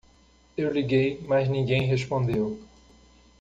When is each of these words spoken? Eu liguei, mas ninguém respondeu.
Eu 0.57 0.71
liguei, 0.73 1.21
mas 1.27 1.47
ninguém 1.47 1.83
respondeu. 1.83 2.59